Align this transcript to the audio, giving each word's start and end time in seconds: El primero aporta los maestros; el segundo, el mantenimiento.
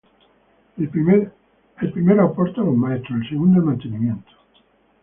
El 0.77 0.89
primero 0.89 2.23
aporta 2.25 2.61
los 2.63 2.75
maestros; 2.75 3.21
el 3.21 3.29
segundo, 3.29 3.59
el 3.59 3.65
mantenimiento. 3.65 4.31